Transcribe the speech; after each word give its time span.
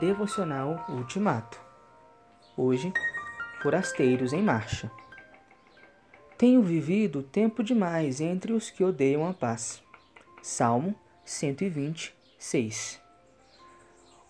Devocional 0.00 0.86
Ultimato. 0.88 1.60
Hoje, 2.56 2.90
Forasteiros 3.60 4.32
em 4.32 4.40
Marcha. 4.40 4.90
Tenho 6.38 6.62
vivido 6.62 7.22
tempo 7.22 7.62
demais 7.62 8.18
entre 8.18 8.54
os 8.54 8.70
que 8.70 8.82
odeiam 8.82 9.28
a 9.28 9.34
paz. 9.34 9.82
Salmo 10.40 10.94
126. 11.22 12.98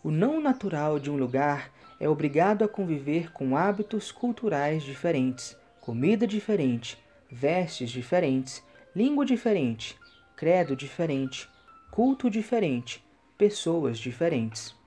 O 0.03 0.11
não 0.11 0.41
natural 0.41 0.99
de 0.99 1.09
um 1.09 1.17
lugar 1.17 1.71
é 2.01 2.09
obrigado 2.09 2.65
a 2.65 2.69
conviver 2.69 3.31
com 3.31 3.57
hábitos 3.57 4.11
culturais 4.11 4.83
diferentes, 4.83 5.57
comida 5.81 6.27
diferente, 6.27 6.99
vestes 7.31 7.91
diferentes, 7.91 8.61
língua 8.93 9.25
diferente, 9.25 9.97
credo 10.35 10.75
diferente, 10.75 11.49
culto 11.93 12.29
diferente, 12.29 13.05
pessoas 13.39 14.01
diferentes. 14.01 14.80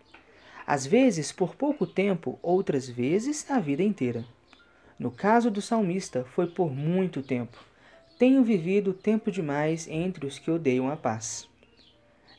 Às 0.66 0.85
vezes 0.85 1.31
por 1.31 1.55
pouco 1.55 1.85
tempo, 1.85 2.40
outras 2.41 2.88
vezes 2.88 3.49
a 3.52 3.59
vida 3.59 3.84
inteira. 3.84 4.26
No 4.98 5.12
caso 5.12 5.52
do 5.52 5.62
salmista, 5.62 6.23
foi 6.23 6.48
por 6.48 6.71
muito 6.71 7.21
tempo. 7.21 7.58
Tenho 8.17 8.44
vivido 8.44 8.94
tempo 8.94 9.31
demais 9.31 9.88
entre 9.88 10.26
os 10.26 10.40
que 10.40 10.49
odeiam 10.49 10.90
a 10.90 10.95
paz. 10.95 11.49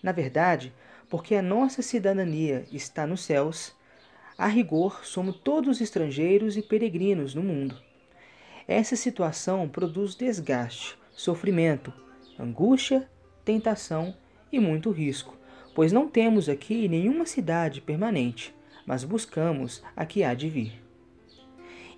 Na 0.03 0.13
verdade, 0.13 0.73
porque 1.11 1.35
a 1.35 1.43
nossa 1.43 1.83
cidadania 1.83 2.65
está 2.73 3.07
nos 3.07 3.23
céus, 3.23 3.75
a 4.37 4.47
rigor 4.47 5.05
somos 5.05 5.37
todos 5.37 5.81
estrangeiros 5.81 6.57
e 6.57 6.63
peregrinos 6.63 7.35
no 7.35 7.43
mundo. 7.43 7.77
Essa 8.67 8.97
situação 8.97 9.69
produz 9.69 10.15
desgaste, 10.15 10.99
sofrimento, 11.13 11.93
angústia, 12.39 13.09
tentação 13.45 14.17
e 14.51 14.59
muito 14.59 14.91
risco, 14.91 15.37
pois 15.75 15.93
não 15.93 16.09
temos 16.09 16.49
aqui 16.49 16.89
nenhuma 16.89 17.27
cidade 17.27 17.81
permanente, 17.81 18.55
mas 18.87 19.05
buscamos 19.05 19.83
a 19.97 20.07
que 20.07 20.23
há 20.23 20.35
de 20.35 20.49
vir. 20.49 20.85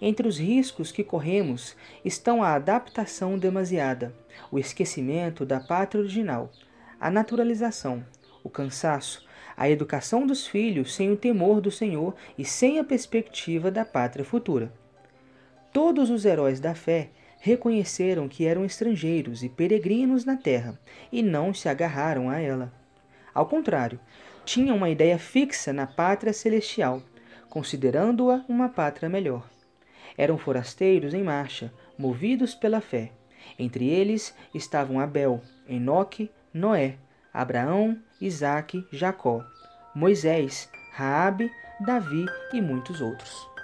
Entre 0.01 0.29
os 0.29 0.39
riscos 0.39 0.93
que 0.93 1.03
corremos 1.03 1.77
estão 2.05 2.43
a 2.43 2.55
adaptação 2.55 3.39
demasiada, 3.39 4.15
o 4.51 4.59
esquecimento 4.59 5.45
da 5.45 5.59
pátria 5.59 6.01
original, 6.01 6.51
a 7.01 7.11
naturalização, 7.11 8.05
o 8.43 8.51
cansaço, 8.51 9.27
a 9.57 9.71
educação 9.71 10.27
dos 10.27 10.47
filhos 10.47 10.95
sem 10.95 11.11
o 11.11 11.17
temor 11.17 11.61
do 11.61 11.71
Senhor 11.71 12.15
e 12.37 12.45
sem 12.45 12.79
a 12.79 12.85
perspectiva 12.85 13.71
da 13.71 13.85
pátria 13.85 14.25
futura. 14.25 14.71
Todos 15.73 16.11
os 16.11 16.25
heróis 16.25 16.61
da 16.61 16.75
fé 16.75 17.11
reconheceram 17.41 18.29
que 18.29 18.47
eram 18.47 18.65
estrangeiros 18.65 19.43
e 19.43 19.49
peregrinos 19.49 20.25
na 20.25 20.37
terra 20.37 20.79
e 21.11 21.23
não 21.23 21.55
se 21.55 21.69
agarraram 21.69 22.29
a 22.29 22.39
ela. 22.39 22.73
Ao 23.37 23.45
contrário, 23.45 24.01
tinha 24.47 24.73
uma 24.73 24.89
ideia 24.89 25.19
fixa 25.19 25.71
na 25.71 25.87
pátria 25.87 26.33
celestial, 26.33 27.03
considerando-a 27.51 28.43
uma 28.49 28.71
pátria 28.71 29.11
melhor. 29.11 29.47
Eram 30.17 30.39
forasteiros 30.39 31.13
em 31.13 31.23
marcha, 31.23 31.71
movidos 31.99 32.55
pela 32.55 32.81
fé. 32.81 33.13
Entre 33.59 33.91
eles 33.91 34.35
estavam 34.55 34.99
Abel, 34.99 35.43
Enoque, 35.69 36.31
Noé, 36.51 36.97
Abraão, 37.31 37.99
Isaque, 38.19 38.83
Jacó, 38.91 39.45
Moisés, 39.95 40.71
Raabe, 40.95 41.53
Davi 41.79 42.25
e 42.55 42.63
muitos 42.63 43.03
outros. 43.03 43.56